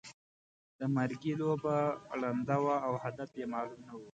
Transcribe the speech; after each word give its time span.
د 0.77 0.79
مرګي 0.95 1.33
لوبه 1.41 1.75
ړنده 2.19 2.57
وه 2.63 2.75
او 2.87 2.93
هدف 3.03 3.29
یې 3.39 3.45
معلوم 3.53 3.81
نه 3.87 3.93
وو. 3.99 4.09